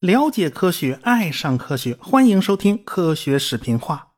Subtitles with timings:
[0.00, 4.08] 了解科学，爱上科学，欢迎收听科学视频化。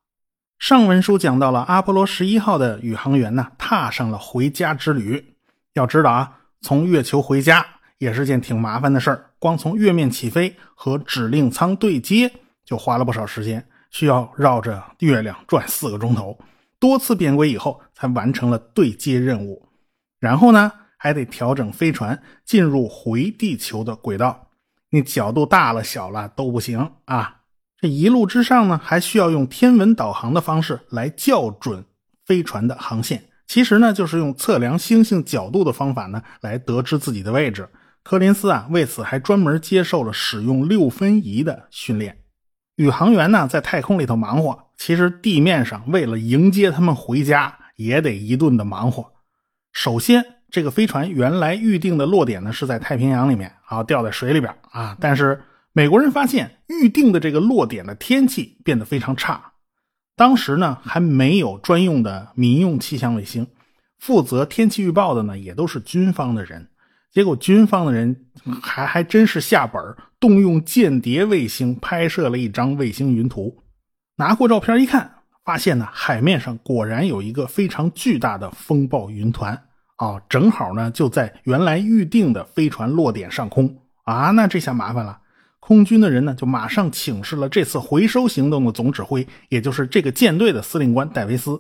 [0.59, 5.37] 上文书讲到了阿波罗十一号的宇航员呢，踏上了回家之旅。
[5.75, 7.67] 要知道啊，从月球回家
[7.99, 12.33] 也是件挺麻烦的事儿，光从月面起飞和指令舱对接
[12.65, 16.39] 就花了不少时间，需要绕着月亮转四个钟头，
[16.79, 19.69] 多次变轨以后才完成了对接任务。
[20.25, 24.49] 然后呢，还得调整飞船进入回地球的轨道。
[24.89, 27.43] 你角度大了小了都不行啊！
[27.79, 31.85] 这一路之上呢，还需要用天文导航的方式来校准
[32.25, 33.23] 飞船的航线。
[33.47, 37.69] 其实呢，就是用测量星星角度的方法呢，来得知自己的位置。
[38.03, 42.17] 柯林斯啊，为此还专门接受了使用六分仪的训练。
[42.77, 49.13] 宇航员呢，在太空里头忙活，其实地面上为了迎接他们回家，也得一顿的忙活。
[49.75, 50.25] 首先。
[50.51, 54.97] 这个飞船原来预定的落点呢是在太平洋里面啊，掉在水里边啊。
[55.01, 59.55] 但是美国人发现预定的这个落点的天气变得非常差，
[60.15, 63.49] 当时呢还没有专用的民用气象卫星，
[63.99, 66.69] 负责天气预报的呢也都是军方的人。
[67.11, 68.27] 结果军方的人
[68.63, 69.83] 还还真是下本
[70.21, 73.61] 动用间谍卫星拍摄了一张卫星云图，
[74.19, 79.61] 拿过照片一看，发现呢海面上果然有一个非常巨大的风暴云团。
[79.99, 85.21] 哦，正好呢，就在原来预定的飞船落点上空啊，那这下麻烦了。
[85.61, 91.59] 空军的人呢，就马上请示了这次回收行动的总指挥，也就是这个舰队的司令官戴维斯。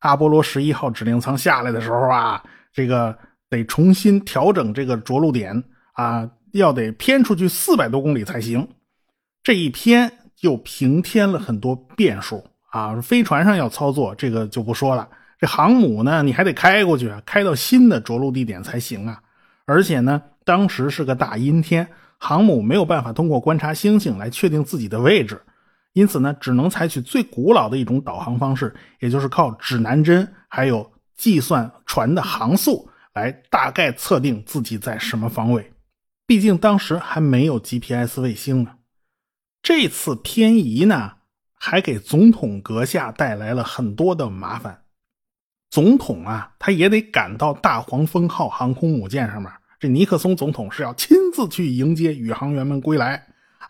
[0.00, 3.16] 阿波罗十一号指令舱下来的时候啊，这个
[3.48, 8.68] 得重新调整这个着陆点啊，要得偏出去四百多公里才行。
[9.42, 15.08] 这一偏又平添了很多变数啊，飞船上要操作这个就不说了。
[15.38, 19.20] 这航母呢，你还得开过去啊，开到新的着陆地点才行啊。
[19.66, 25.42] 而且呢，当时是个大阴天，航母没有办法通过观察星星来确定自己的位置，
[25.92, 35.72] 因此呢，只能采取最古老的一种导航方式，也就是靠指南针还有计算船的航速来大概测定自己在什么方位。
[36.26, 38.72] 毕竟当时还没有 GPS 卫星呢。
[39.62, 41.12] 这次偏移呢，
[41.54, 44.83] 还给总统阁下带来了很多的麻烦。
[45.74, 49.50] 总统啊，他也得赶到大黄蜂号航空母舰上面。
[49.80, 53.20] 这尼克松总统是要亲自去迎接宇航员们归来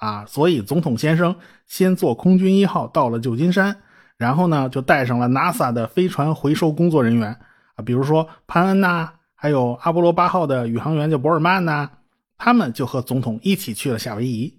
[0.00, 1.34] 啊，所以总统先生
[1.66, 3.74] 先坐空军一号到了旧金山，
[4.18, 7.28] 然后呢就带上了 NASA 的飞船回收工作人员
[7.74, 11.88] 啊，比如说潘恩呐，还有阿波罗八号的宇航员叫博尔曼呐，
[12.36, 14.58] 他们就和总统一起去了夏威夷，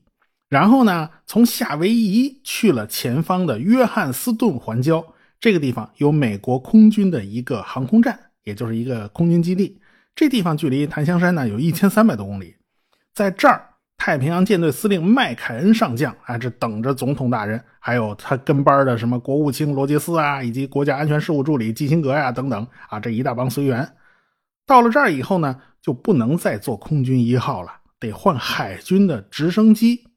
[0.49, 5.05] 然后呢从夏威夷去了前方的约翰斯顿环礁。
[5.39, 9.79] 这个地方有美国空军的一个航空站，也就是一个空军基地。
[10.15, 12.55] 这地方距离檀香山呢有一千三百多公里。
[13.13, 23.87] 在这儿，太平洋舰队司令麦凯恩上将啊，这等着总统大人，还有他跟班的什么国务卿罗杰斯啊，以及国家安全事务助理基辛格呀等等啊，这一大帮随员。
[24.65, 30.07] 到了这儿以后呢，就不能再坐空军一号了，得换海军的直升机，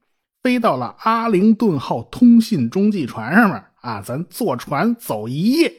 [0.43, 3.62] 飞到了阿灵顿号通信中继船上面。
[3.88, 5.72] 啊，咱坐船走一夜，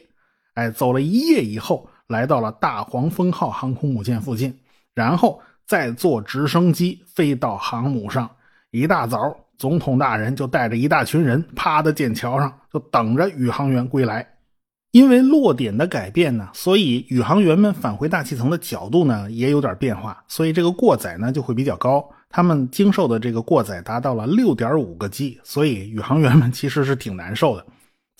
[0.54, 4.52] 哎，走了一夜以后，来到了大黄蜂号航空母舰附近，
[4.96, 8.28] 然后再坐直升机飞到航母上。
[8.72, 14.26] 一大早，总统大人就带着一大群人趴在舰桥上，就等着宇航员归来。
[14.90, 22.04] 因为落点的改变呢，所以宇航员们返回大气层的角度呢也有点变化，所以这个过载呢就会比较高。
[22.28, 27.64] 他们经受的这个过载达到了六点五个 G，所以宇航员们其实是挺难受的。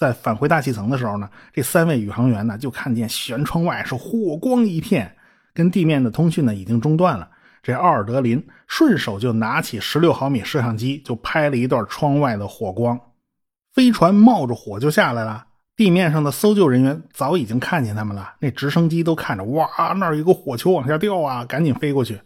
[0.01, 5.15] 在返回大气层的时候呢，这三位宇航员呢就看见舷窗外是火光一片，
[5.53, 7.29] 跟地面的通讯呢已经中断了。
[7.63, 12.99] 这奥尔德林顺手就拿起十六毫米摄像机就拍了一段窗外的火光，
[13.75, 15.45] 飞船冒着火就下来了。
[15.77, 19.69] 地面上的搜救人员早已经看见他们了，那直升机都看着，哇，
[19.99, 22.19] 那儿有个火球往下掉啊，赶紧飞过去。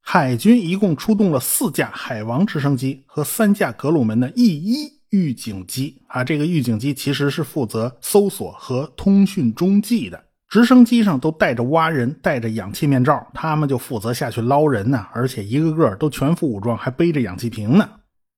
[0.00, 4.95] 海军一共出动了四架海王直升机和三架格鲁门的 E 一。
[5.10, 10.22] 预警机啊，这个预警机其实是负责搜索和通讯中继的。
[10.48, 15.04] 直升机上都带着蛙人，戴着氧气面罩，他们就负责下去捞人呢。
[15.12, 17.88] 而且一个个都全副武装，还背着氧气瓶呢。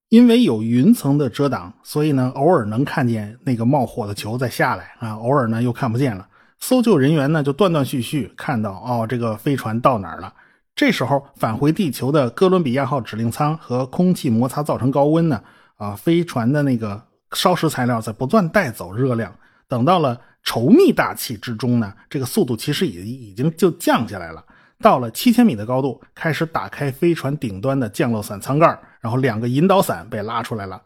[0.08, 6.26] 因为有云层的遮挡，所以呢，偶尔能看见那个冒火的球再下来啊，偶尔呢又看不见了。
[6.58, 10.32] 搜救人员呢就断断续续看到哦，这个飞船到哪儿了。
[10.74, 15.42] 这时候返回地球的哥伦比亚号指令舱和空气摩擦造成高温呢。
[15.78, 17.02] 啊，飞船的那个
[17.32, 19.34] 烧蚀材料在不断带走热量，
[19.66, 24.44] 等到了稠密大气之中呢，这个速度其实已已经就降下来了。
[24.80, 28.66] 到了七千米的高度，开始打开飞船顶端的降落伞舱盖，
[29.00, 30.80] 然后两个引导伞被拉出来了，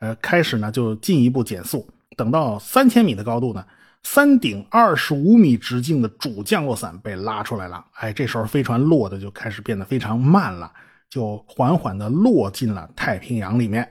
[0.00, 1.86] 呃，开始呢就进一步减速。
[2.16, 3.64] 等到三千米的高度呢，
[4.02, 7.84] 三顶二十五米直径的主降落伞被拉出来了。
[7.94, 10.72] 哎，这时候飞船落的就开始变得非常慢了，
[11.08, 13.90] 就缓缓地落进了太平洋里面。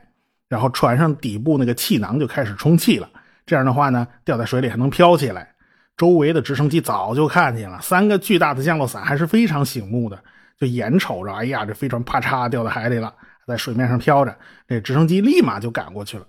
[0.53, 3.09] 然后船上底部那个气囊就开始充气了，
[3.43, 5.51] 这样的话呢，掉在水里还能飘起来。
[5.97, 10.23] 周围的直升机早就看见了，三个巨大的降落伞还是非常醒目的，
[10.59, 13.11] 就眼瞅着，哎呀，这飞船啪嚓掉到海里了，
[13.47, 16.27] 在水面上飘着，这直升机立马就赶过去了。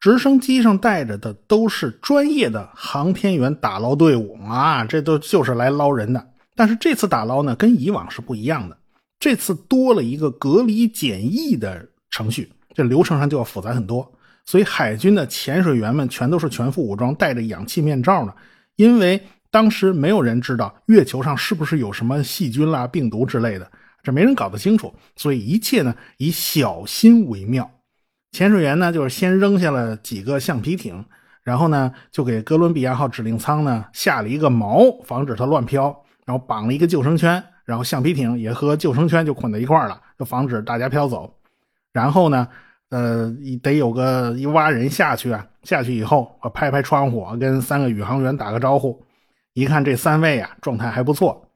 [0.00, 6.26] 直升机上带着的都是专业的航天员打捞队伍啊，这都就是来捞人的。
[6.56, 8.76] 但是这次打捞呢，跟以往是不一样的，
[9.20, 14.10] 这次多了一个隔离检疫的程序，这流程上就要复杂很多。
[14.44, 18.34] 所以海军的潜水员们全都是全副武装，戴着氧气面罩呢。
[18.76, 19.20] 因为
[19.50, 23.70] 当时没有人知道月球上是不是有什么细菌啦、病毒之类的，
[24.02, 27.70] 这没人搞得清楚，所以一切呢以小心为妙。
[28.32, 31.04] 潜水员呢就是先扔下了几个橡皮艇，
[31.42, 35.94] 然后呢就给哥伦比亚号指令舱呢下了一个锚，防止它乱飘，
[36.24, 41.32] 然后绑了一个救生圈，然后橡皮艇也和救生圈就捆在一块了，就防止大家飘走。
[41.92, 42.48] 然后呢。
[42.90, 43.32] 呃，
[43.62, 45.46] 得有个一挖人下去啊！
[45.62, 49.00] 下去以后，我拍拍窗户，跟三个宇航员打个招呼。
[49.52, 51.48] 一看这三位啊，状态还不错。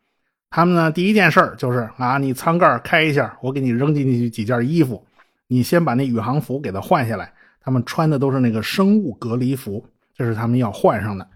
[0.49, 5.05] 他们呢，第一件事就是啊，你舱盖开一下，我给你扔进去几件衣服。
[5.49, 7.33] 你先把那宇航服给他换下来。
[7.61, 9.85] 他们穿的都是那个生物隔离服，
[10.17, 11.27] 这是他们要换上的。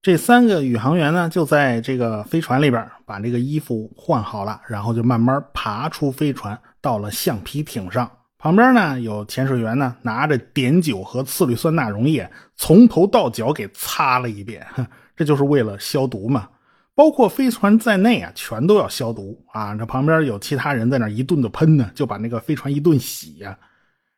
[0.00, 8.08] 这三个宇航员呢，就在这个飞船里边把这个衣服换好了，然后就慢慢爬出飞船，到了橡皮艇上。
[8.38, 14.64] 旁边呢有潜水员呢，拿着碘酒和次氯酸钠溶液，从头到脚给擦了一遍，
[15.16, 16.48] 这就是为了消毒嘛。
[16.94, 19.74] 包括飞船在内啊，全都要消毒啊。
[19.74, 23.56] 这旁边有其他人在那一顿的喷呢，就把那个飞船一顿洗呀。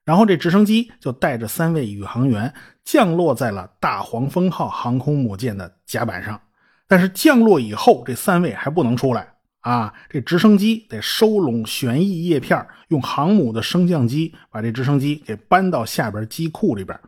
[0.04, 2.52] 然后这直升机就带着三位宇航员
[2.84, 6.40] 降落在了大黄蜂号航空母舰的甲板上，
[6.88, 9.28] 但是降落以后，这三位还不能出来。
[9.60, 16.98] 啊，这直升机得收拢旋翼叶片，用航母的升降机把这直升机给搬到下边机库里边，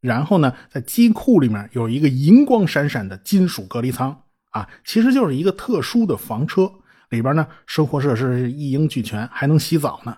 [0.00, 4.16] 然后呢，在机库里面有一个银光闪闪的金属隔离舱
[4.50, 6.70] 啊，其实就是一个特殊的房车，
[7.10, 10.16] 里边呢生活设施一应俱全，还能洗澡呢。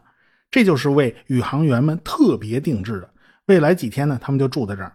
[0.50, 3.10] 这就是为宇航员们特别定制的。
[3.46, 4.94] 未来几天呢，他们就住在这儿。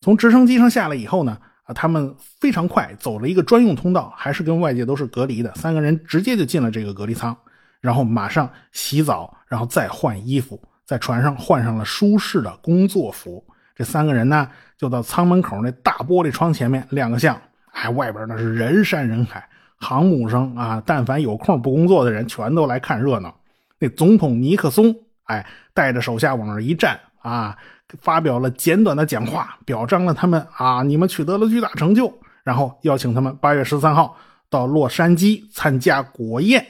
[0.00, 1.36] 从直升机上下来以后呢。
[1.74, 5.54] 他们非常快走了一个专用通道，还是跟外界都是隔离的。
[5.54, 7.36] 三个人直接就进了这个隔离舱，
[7.80, 13.44] 然后马上洗澡，然后再换衣服，在船上换上了舒适的工作服。
[13.76, 17.40] 这三个人呢，就到舱门口那大玻璃窗前面亮个相。
[17.72, 23.34] 哎，外边那是人山人海，航母上啊，但凡有空不工作的人，全都来看热闹。
[23.78, 24.94] 那总统尼克松，
[25.24, 27.56] 哎，带着手下往那一站啊。
[28.00, 34.16] 发表了简短的讲话，表彰了他们啊，你们取得了巨大成就，然后邀请他们八月十三号
[34.48, 36.64] 到洛杉矶参加国宴，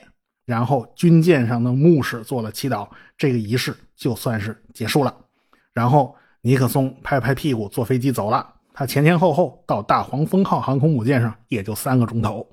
[0.47, 5.15] 然后军舰上的牧师做了祈祷，这个仪式就算是结束了。
[5.73, 12.47] 然后尼克松拍拍屁股坐飞机走了，他前前后后到大黄蜂号航空母舰上也就三个钟头。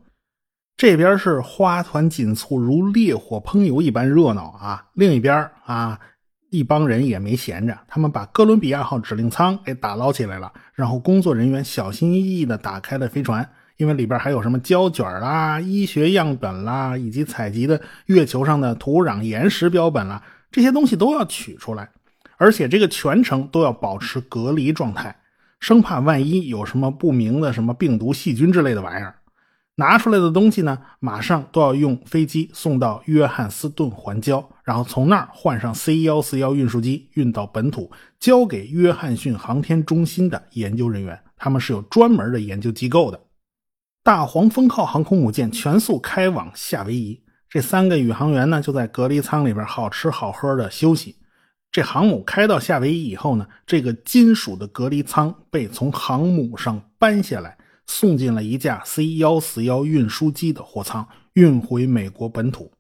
[0.75, 6.00] 这边是花团锦簇，如烈火烹油一般热闹啊，另一边啊。
[6.49, 21.89] 一帮人也没闲着，他们把哥伦比亚号指令舱给打捞起来了，然后工作人员小心翼翼地打开了飞船，因为里边还有什么胶卷啦、医学样本啦，以及采集的月球上的土壤岩石标本啦，这些东西都要取出来，
[22.37, 25.18] 而且这个全程都要保持隔离状态，
[25.59, 29.17] 生怕万一有什么不明的什么病毒、细菌之类的玩意儿。
[29.80, 41.19] 拿出来的东西呢，马上都要用飞机送到约翰斯顿环礁，然后从那儿换上 C 幺四幺运输机运到本土，交给约翰逊航天中心的研究人员。
[41.38, 43.19] 他们是有专门的研究机构的。
[44.04, 51.18] 大黄蜂号航空母舰全速开往夏威夷，这三个宇航员呢就在隔离舱里边好吃好喝的休息。
[51.72, 57.56] 这航母开到夏威夷以后呢，这个金属的隔离舱被从航母上搬下来。
[57.87, 62.71] 送进了一架 C 幺四幺运输机的货舱，运回美国本土，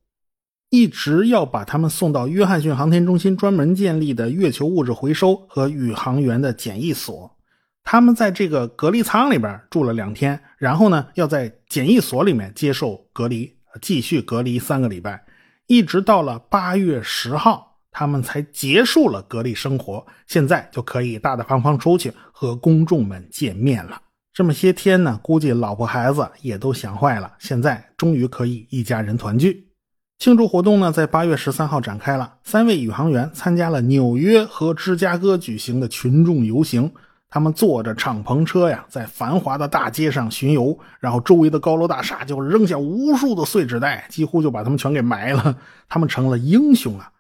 [0.69, 7.35] 一直要把他们送到约翰逊航天中心专门建立的月球物质回收和宇航员的检疫所。
[7.83, 13.49] 他们在这个隔离舱里边住了两天，然后呢，要在检疫所里面接受隔离，
[13.81, 15.23] 继续隔离三个礼拜，
[15.67, 24.01] 一直到了八月十号，他们才结束了隔离生活，现在就可以大大方方出去和公众们见面了。
[24.37, 27.33] 这么些天呢，估计老婆孩子也都想坏了。
[27.39, 29.69] 现在终于可以一家人团聚。
[30.19, 32.35] 庆祝活动呢，在八月十三号展开了。
[32.43, 36.93] 三位宇航员参加了纽约和芝加哥举行的群众游行。
[37.27, 45.57] 他们坐着敞篷车呀，在繁华的大街上巡游，然后周围的高楼大厦就扔下无数的碎纸袋，几乎就把他们全给埋了。
[45.89, 47.11] 他们成了英雄啊！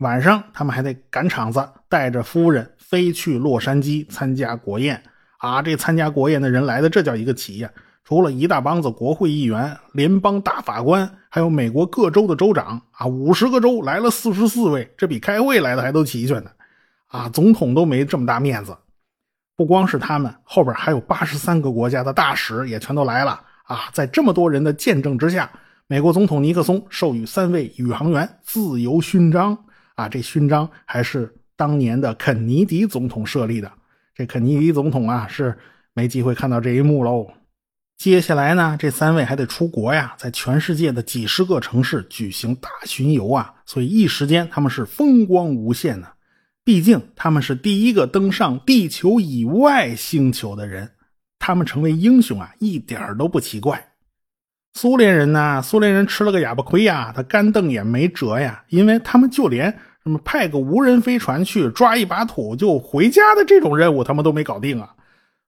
[0.00, 5.02] 晚上，他们还得赶场子，带着夫人飞去洛杉矶参加国宴。
[5.38, 7.70] 啊，这参加国宴的人来的，这叫一个齐呀！
[8.04, 16.50] 除了一大帮子国会议员、联邦大法官，还有美国各州的州长啊，五十个州来了四十四位，这比开会来的还都齐全呢。
[17.08, 18.76] 啊，总统都没这么大面子。
[19.56, 23.90] 不光是他们，后边还有八十三个国家的大使也全都来了啊！
[23.92, 25.50] 在这么多人的见证之下，
[25.86, 29.56] 美国总统尼克松授予三位宇航员自由勋章
[29.94, 30.08] 啊！
[30.08, 33.70] 这勋章还是当年的肯尼迪总统设立的。
[34.18, 35.56] 这肯尼迪总统啊，是
[35.94, 37.30] 没机会看到这一幕喽。
[37.96, 46.08] 接下来呢，这三位还得出国呀，在全世界的几十个城市举行大巡游啊，所以一时间他们是风光无限呢。
[46.64, 50.90] 毕竟他们是第一个登上地球以外星球的人，
[51.38, 53.92] 他们成为英雄啊，一点都不奇怪。
[54.74, 64.94] 苏联人呢，苏联人吃了个哑巴亏呀，他干瞪眼没辙呀，因为他们就连什么派个无人飞船去抓一把土就回家的这种任务，他们都没搞定啊。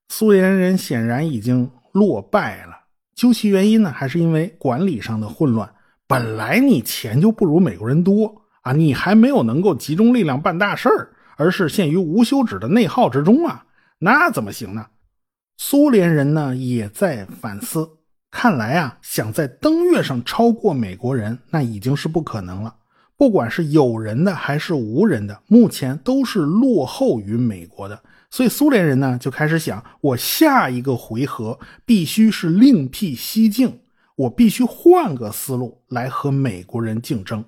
[0.08, 1.70] 苏联人显然已经。
[1.92, 2.84] 落败了，
[3.16, 5.68] 究其原因呢，还是因为管理上的混乱。
[6.06, 13.66] 本来你钱就不如美国人多啊，你还没有能够集中力量办大事儿，而是陷于无休止的内耗之中啊，
[13.98, 14.86] 那怎么行呢？
[15.56, 17.90] 苏联人呢也在反思，
[18.30, 22.76] 看来啊，想在登月上超过美国人，那已经是不可能了。
[23.20, 28.02] 不管是有人的还是无人的，目前都是落后于美国的。
[28.30, 33.80] 所以苏联人呢就开始想，我下一个回合必须是另辟蹊径，
[34.16, 37.44] 我必须换个思路来和美国人竞争。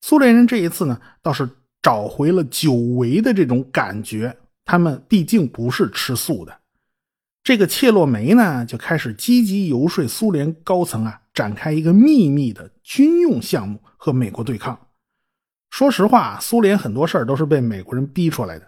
[0.00, 1.48] 苏联人这一次呢倒是
[1.80, 6.52] 找回了久违的这种感觉，他们毕竟不是吃素的。
[7.44, 14.78] 这个切洛梅呢就开始积极游说苏联高层啊，展开一个秘密的军用项目和美国对抗。
[15.70, 18.66] 说实话，苏联很多事儿都是被美国人逼出来的。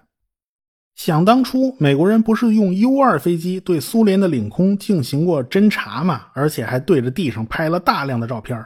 [0.94, 6.26] 想当初，美国人不是用 U-2 飞机对苏联的领空进行过侦察吗？
[6.34, 8.64] 而且还对着地上拍了大量的照片。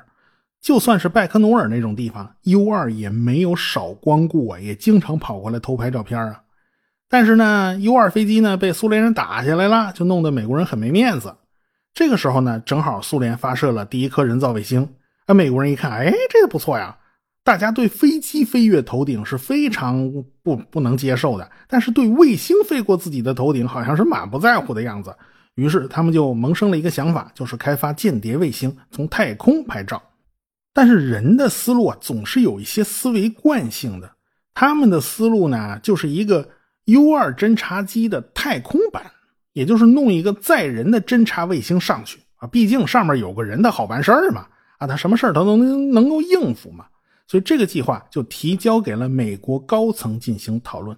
[0.61, 6.43] 就算是拜科努尔那种地方，U-2 也没有少光顾啊，也经常跑过来偷拍照片啊。
[7.09, 11.33] 但是呢，U-2 飞机呢被苏联人打下来了，就弄得美国人很没面子。
[11.97, 14.87] 这个时候呢，正好苏联发射了第一颗人造卫星，
[15.25, 16.95] 啊，美国人一看，哎，这个不错呀。
[17.43, 20.13] 大家对飞机飞越头顶是非常
[20.43, 25.17] 不不能接受的，但是对卫星飞过自己的头顶好像是满不在乎的样子。
[25.55, 30.03] 于是他们就萌生了一个想法，就是开发间谍卫星，从太空拍照。
[30.75, 34.11] 但是人的思路啊，总是有一些思维惯性的。
[34.53, 36.47] 他们的思路呢，就是一个
[36.85, 39.03] U2 侦察机的太空版，
[39.57, 42.47] 也就是弄一个载人的侦察卫星上去啊。
[42.47, 44.45] 毕竟上面有个人的好办事儿嘛，
[44.77, 46.85] 啊，他什么事儿他都能能够应付嘛。
[47.27, 50.95] 所以这个计划就提交给了美国高层进行讨论。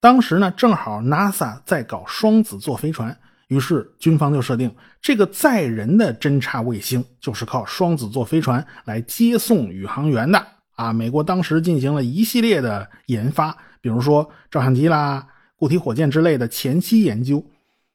[0.00, 3.14] 当时呢，正好 NASA 在搞双子座飞船，
[3.48, 10.42] 于是军方就设定这个载人的侦察卫星就是靠双子座飞船来接送宇航员的。
[10.74, 15.26] 啊，美国当时进行了一系列的研发，比如说照相机啦、
[15.56, 17.44] 固体火箭之类的前期研究。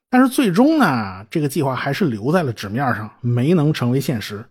[0.08, 4.44] 但是最终呢，这个计划还是留在了纸面上，没能成为现实。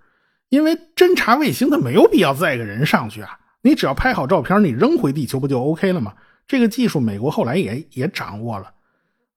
[0.50, 6.14] 因为侦察卫星它没有必要载个人上去啊，你只要拍好照片，你扔回地球不就 OK 了吗？
[6.48, 8.72] 这个技术美国后来也也掌握了，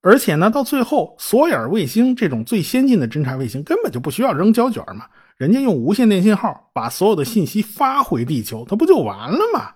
[0.02, 5.06] 而且呢，到最后索尔卫星这种最先进的侦察卫星根本就不需要扔胶卷嘛，
[5.38, 9.70] 人家用无线电信号把所有的信息发回地球，它不就完了吗？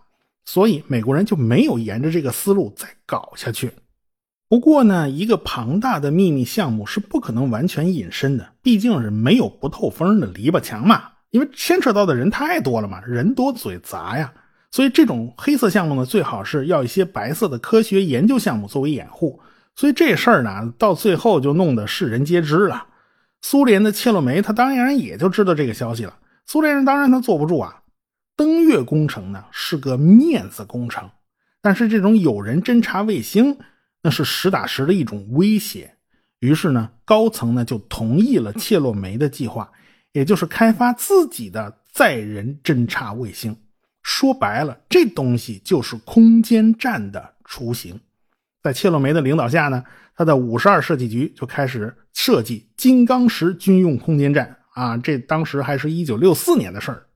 [0.45, 3.71] 所以美国人就没有沿着这个思路再搞下去。
[4.53, 11.05] 不过呢，一个庞大的秘密项目是不可能完全隐身的，毕竟是没有不透风的篱笆墙嘛。
[11.31, 14.31] 因为牵扯到的人太多了嘛，人多嘴杂呀，
[14.71, 19.41] 所以这种黑色项目呢，最好是要一些白色的科学研究项目作为掩护。
[19.75, 22.89] 所以这事儿呢，到最后就弄得世人皆知了。
[23.41, 26.19] 苏联的切洛梅他当然也就知道这个消息了。
[26.45, 27.81] 苏联人当然他坐不住啊，
[28.37, 31.09] 登月工程呢是个面子工程，
[31.63, 33.57] 但是这种有人侦察卫星
[34.03, 35.95] 那是实打实的一种威胁。
[36.41, 39.71] 于是呢，高层呢就同意了切洛梅的计划。
[40.13, 43.57] 也就是开发自己的载人侦察卫星，
[44.03, 47.99] 说白了，这东西就是空间站的雏形。
[48.63, 49.83] 在切洛梅的领导下呢，
[50.15, 57.07] 他的五十二设计局就开始设计金刚石军用空间站啊，这当时还是一九六四年的事儿。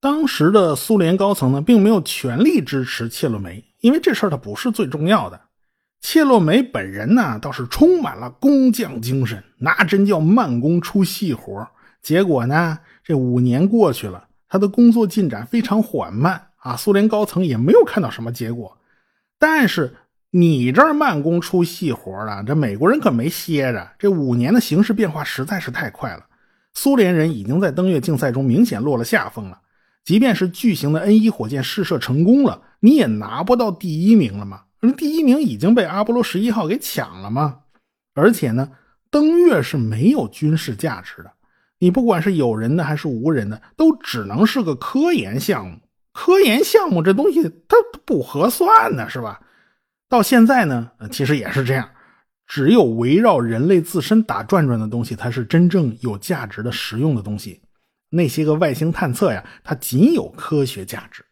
[0.00, 5.40] 当时的苏联高层呢，并没有全力支持切洛梅，因为这事儿它不是最重要的。
[6.00, 11.68] 切洛梅本人呢，倒是充满了工匠精神，那真叫慢工出细活。
[12.00, 18.78] 结果呢，这五年过去了，他的工作进展非常缓慢啊，苏联高层也没有看到什么结果。
[19.38, 19.94] 但是
[20.30, 23.90] 你这儿慢工出细活了，这美国人可没歇着。
[23.98, 26.24] 这五年的形势变化实在是太快了，
[26.74, 29.58] 苏联人已经在登月竞赛中明显落了下风了。
[30.04, 34.62] 即便是巨型的 N 一火箭试射成功了，你也拿不到第一名了吗？
[34.80, 37.60] 那第一名已经被阿波罗十一号给抢了吗？
[38.14, 38.70] 而且呢，
[39.10, 41.32] 登月是没有军事价值的，
[41.78, 45.78] 你不管是有人的还是无人的，都只能是个科研项目。
[46.12, 49.40] 科研项目这东西它不合算呢，是吧？
[50.08, 51.88] 到现在呢，其实也是这样，
[52.46, 57.60] 只有围绕人类自身打转转的东西，才是真正有价值的、实用的东西。
[58.10, 61.24] 那些个外星探测呀，它仅有科学价值。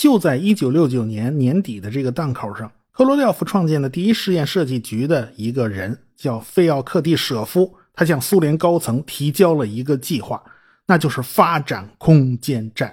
[0.00, 10.42] 就在一九六九年年底的这个档口上，科罗廖夫创建的第一试验设计局的一个人叫费奥克蒂舍夫，他向苏联高层提交了一个计划，
[10.86, 12.90] 那就是发展空间站。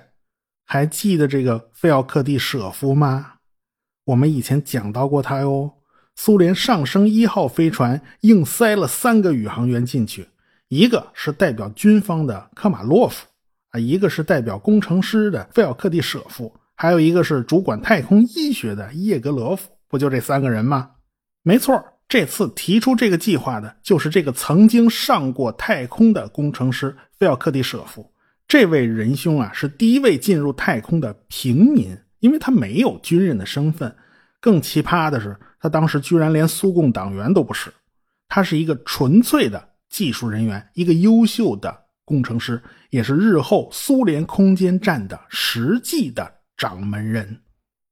[0.65, 3.35] 还记得这个费奥克蒂舍夫吗？
[4.03, 5.71] 我们以前讲到过他哟。
[6.17, 10.27] 苏联上升一号飞船硬塞了三个宇航员进去。
[10.67, 13.25] 一个是代表军方的科马洛夫
[13.69, 20.91] 啊，一个是代表工程师的费奥克蒂舍夫，还有一个是主管太空医学的叶格罗夫，不就这三个人吗？
[21.41, 28.09] 没错，这次提出这个计划的就是这个曾经上过太空的工程师费奥克蒂舍夫。
[28.47, 33.93] 这位仁兄啊，是第一位进入太空的平民，因为他没有军人的身份。
[34.39, 37.73] 更奇葩的是，他当时居然连苏共党员都不是，
[38.29, 39.69] 他是一个纯粹的。
[39.89, 47.39] 技术人员，一个优秀的工程师，也是日后苏联空间站的实际的掌门人。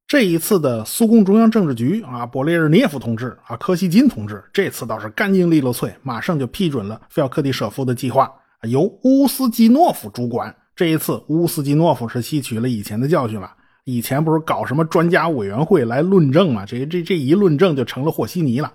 [0.07, 8.31] 这一次的苏共中央政治局啊，勃列日涅夫同志啊，柯西金同志，这次倒是干净利落脆，马上就批准了费奥克蒂舍夫的计划，
[8.63, 10.55] 由乌斯基诺夫主管。
[10.75, 13.51] 这一次，乌斯基诺夫是吸取了以前的教训了，
[13.85, 16.65] 以前不是搞什么专家委员会来论证吗？
[16.65, 18.71] 这这这一论证就成了和稀泥了。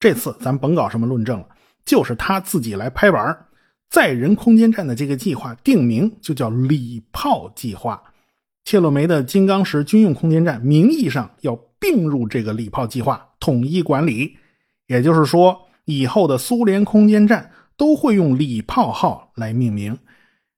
[0.00, 1.46] 这次咱甭搞什么论证了。
[1.84, 3.46] 就是他自己来拍板
[3.90, 8.02] 载人空间站的这个计划定名就叫“礼炮计划”。
[8.64, 14.36] 切洛梅的金刚石军用空间站名义上要并入这个“礼炮计划”，统一管理。
[14.86, 19.96] 也就是说，以后的苏联空间站都会用“礼炮号”来命名。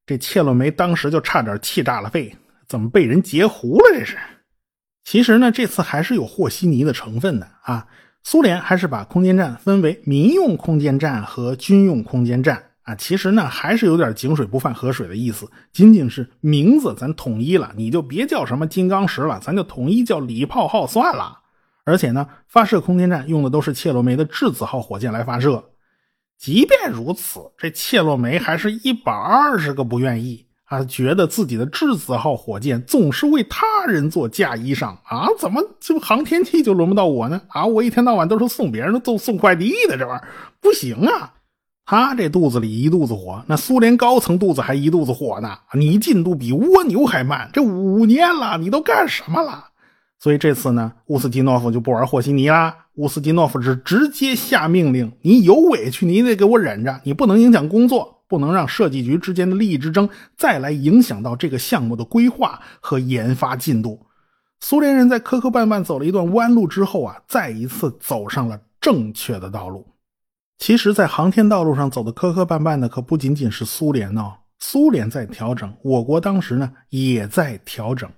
[0.07, 2.33] 这切洛梅当时就差点气炸了肺，
[2.69, 3.85] 怎么被人截胡了？
[3.99, 4.16] 这是。
[5.03, 7.87] 其实呢，这次还是有和稀泥的成分的啊。
[8.23, 21.40] 苏联还是把空间站分为民用空间站和军用空间站啊，其实呢还是有点井水不犯河水的意思，仅仅是名字咱统一了，你就别叫什么金刚石了，咱就统一叫礼炮号算了。
[21.85, 25.62] 而且呢，发射空间站用的都是切洛梅的质子号火箭来发射。
[26.38, 30.46] 即便如此，这切洛梅还是一百二十个不愿意。
[30.66, 37.40] 啊，觉得自己的质子号火箭总是为他人做嫁衣裳啊，怎么就航天器就轮不到我呢？
[37.49, 40.29] 啊，我一天到晚都是送别人的，都送快递的，这玩意儿
[40.61, 41.35] 不行啊！
[41.87, 45.57] 他这肚子里一肚子火，那苏联高层肚子还一肚子火呢。
[45.72, 49.68] 你进度比蜗牛还慢，这五年了，你都干什么了？
[50.18, 52.77] 所以这次呢，乌斯基诺夫就不玩和稀泥啦。
[52.96, 58.14] 乌斯基诺夫是直接下命令：你有委屈，你得给我忍着，你不能影响工作。
[58.29, 64.05] 不能让设计局之间的利益之争再来影响到这个项目的规划和研发进度。
[64.59, 69.87] 苏联人在磕磕绊绊走了一段弯路之后啊，再一次走上了正确的道路。
[70.59, 78.11] 其实，在航天道路上走的磕磕绊绊的可不仅仅是苏联呢，苏联在调整，我国当时呢也在调整。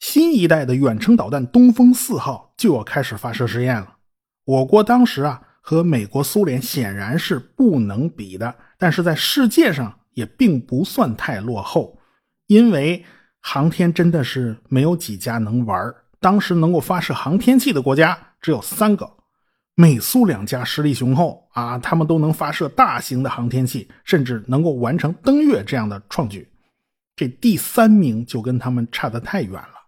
[0.00, 3.96] 新一代的远程导弹东风四号就要开始发射试验了。
[4.44, 5.42] 我国当时啊。
[5.68, 11.98] 和美国、苏联显然是不能比的，但是在世界上也并不算太落后，
[12.46, 13.04] 因为
[13.40, 15.92] 航天真的是没有几家能玩。
[16.20, 19.10] 当时能够发射航天器的国家只有三个，
[19.76, 26.48] 美苏两家实力雄厚啊，他们都能发射大型的航天器，甚至能够完成登月这样的创举。
[27.14, 29.86] 这第三名就跟他们差得太远了。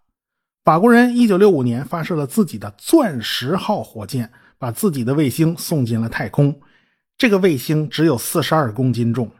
[0.64, 4.30] 法国人一九六五年发射了自己的钻石号火箭。
[4.60, 6.60] 把自己的卫星送进了太空，
[7.16, 9.30] 这个卫星只有四十二公斤重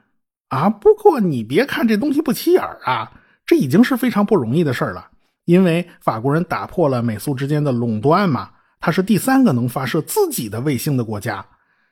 [0.47, 0.71] 啊！
[0.71, 3.11] 不过你别看这东西不起眼啊，
[3.45, 5.11] 这已经是非常不容易的事了。
[5.45, 8.49] 因为法国人打破了美苏之间的垄断嘛，
[8.81, 11.45] 它是第三个能发射自己的卫星的国家。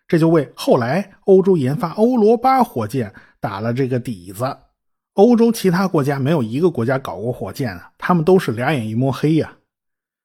[0.09, 4.57] 这就为后来欧洲研发欧罗巴火箭打了这个底子。
[5.15, 9.53] 欧洲其他国家没有一个国家搞过火箭啊，他们都是俩眼一摸黑呀。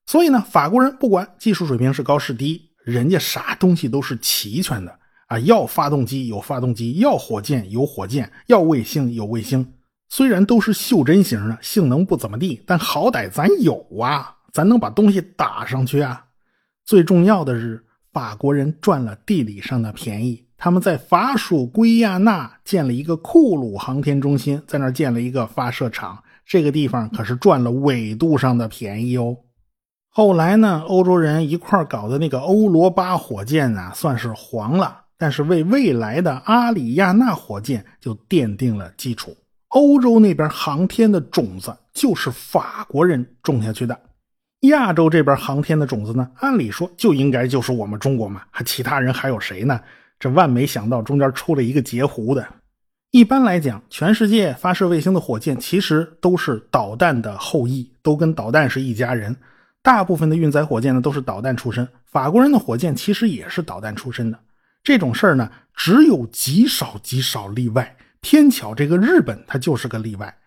[0.06, 9.74] 所以呢，法国人不管技术水平是高是低，人家啥东西都是齐全的啊，要发动机有发动机，要火箭有火箭，要卫星有卫星。
[10.10, 16.26] 虽然都是袖珍型的，性能不怎么地，但好歹咱有啊，咱能把东西打上去啊。
[16.86, 20.46] 最重要的是，法国人赚了地理上的便宜。
[20.58, 26.24] 他们在法属圭亚那建了一个库鲁航天中心，在那建了一个发射场。
[26.46, 29.38] 这个地方可是赚了纬度上的便宜哦。
[30.10, 39.36] 后来呢，欧洲人一块搞的那个欧罗巴火箭呢，算是黄了，但是为未来的阿里亚纳火箭就奠定了基础。
[39.70, 43.98] 欧洲那边航天的种子就是法国人种下去的。
[44.62, 49.80] 亚洲这边航天的种子呢，按理说就应该就是我们中国嘛，还其他人还有谁呢？
[50.20, 52.48] 这万没想到，中间出了一个截胡的。
[53.10, 59.36] 一般来讲，全世界发射卫星的火箭其实都是导弹的后裔，都跟导弹是一家人。
[59.82, 64.40] 大部分的运载火箭呢都是导弹出身，法国人的火箭其实也是导弹出身的。
[64.84, 67.98] 这种事儿呢，只有极少极少例外。
[68.22, 70.38] 偏巧这个日本它就是个例外，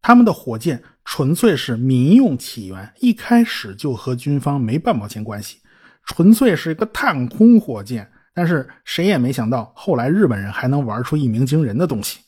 [0.00, 5.56] 他们的火箭纯粹是民用起源，一开始就和军方没半毛钱关系，
[6.04, 8.06] 纯粹是一个探空火箭。
[8.34, 12.18] 但是谁也没想到，后来日本人还能玩出一鸣惊人的东西。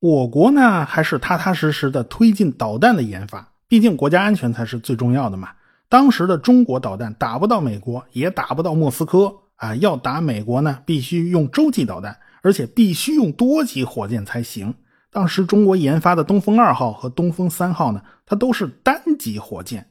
[0.00, 5.50] 我国呢，还是踏踏实实的推进导弹的研发，毕竟国家安全才是最重要的嘛。
[5.90, 9.76] 当时的中国导弹打不到美国，也打不到莫斯科啊。
[9.76, 14.74] 要打美国呢，必须用洲际导弹，而且必须用多级火箭才行。
[15.12, 19.90] 当时中国研发的东风二号和东风三号呢，它都是单级火箭。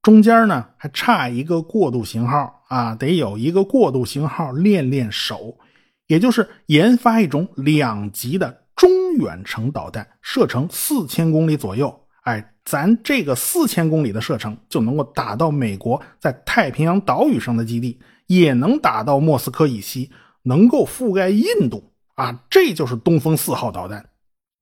[0.00, 5.58] 中间呢还差一个过渡型号啊，得有一个过渡型号练练手，
[6.06, 12.02] 也就是研发一种两级的中远程导弹，射程四千公里左右。
[12.22, 20.12] 哎，咱这个四千公里的射程就能够打到美国在太平洋岛屿上的基地，也能打到莫斯科以西，
[20.44, 22.44] 能够覆盖印度啊！
[22.48, 24.06] 这就是东风四号导弹。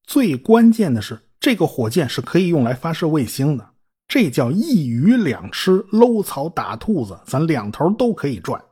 [0.04, 3.70] 最关键的是，这个火箭是可以用来发射卫星的。
[4.08, 8.62] 这叫一鱼两吃，搂草打兔子，咱两头都可以赚。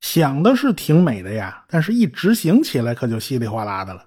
[0.00, 4.04] 想的是挺美的呀，但是一执行起来可就稀里哗啦的了。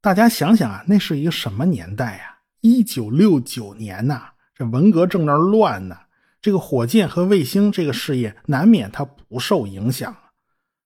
[0.00, 2.38] 大家想想啊，那是一个什么年代呀？
[2.62, 4.22] 一九六九年呐，
[4.54, 5.96] 这文革正那乱呢，
[6.40, 10.16] 这个火箭和卫星这个事业难免它不受影响。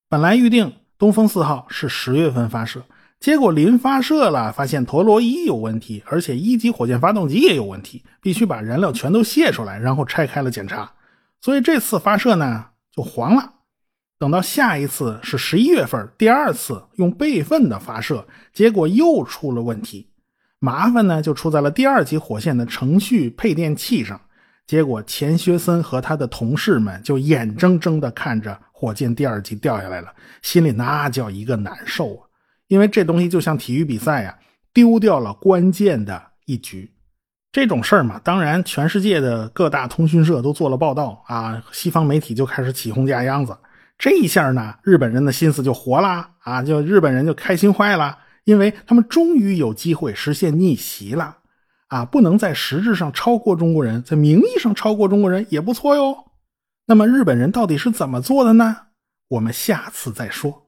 [0.09, 2.83] 本来预定东风四号是十月份发射。
[3.21, 10.91] 结果临发射了，发现陀螺仪有问题，而且一级火箭发动机也有问题，必须把燃料全都卸出来，然后拆开了检查。
[11.39, 13.53] 所以这次发射呢就黄了。
[14.17, 20.09] 等到下一次是十一月份，第二次用备份的发射，结果又出了问题。
[20.57, 24.19] 麻烦呢就出在了第二级火箭的程序配电器上。
[24.65, 32.30] 结果钱学森和他的同事们就眼睁睁地看着火箭第二级掉下来了，心里那叫一个难受啊！
[32.71, 34.33] 因为这东西就像体育比赛呀，
[34.73, 36.89] 丢掉了关键的一局，
[37.51, 43.57] 这种事儿嘛，当然全世界的各大通讯社都做了报道啊，西方媒体就开始起哄架秧子。
[43.97, 51.39] 这一下呢，日本人的心思就活了啊，就日本人就开心坏了，因为他们终于有机会实现逆袭了
[51.89, 56.31] 啊，不能在实质上超过中国人，在名义上超过中国人也不错哟。
[56.85, 58.77] 那么日本人到底是怎么做的呢？
[59.27, 60.60] 我们下次再说。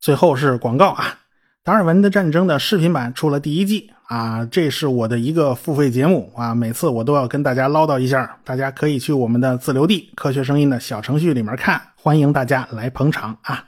[0.00, 1.18] 最后是广告啊，
[1.64, 13.64] 达尔文的战争的视频版出了第一季啊，这是我的一个付费节目啊，每次我都要跟大家唠叨一下，大家可以去我们的自留地科学声音的小程序里面看，欢迎大家来捧场啊。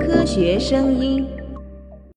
[0.00, 1.26] 科学声音。